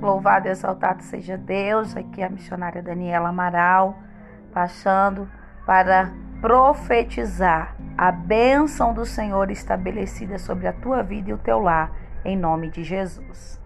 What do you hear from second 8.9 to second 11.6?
do Senhor estabelecida sobre a tua vida e o teu